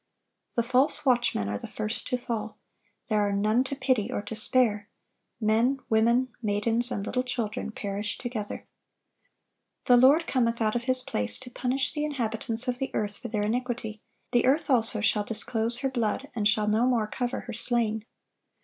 [0.55, 2.57] The false watchmen are the first to fall.
[3.07, 4.89] There are none to pity or to spare.
[5.39, 8.65] Men, women, maidens, and little children perish together.
[9.85, 13.27] "The Lord cometh out of His place to punish the inhabitants of the earth for
[13.27, 14.01] their iniquity:
[14.31, 18.03] the earth also shall disclose her blood, and shall no more cover her slain."